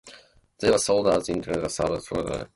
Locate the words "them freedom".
2.25-2.47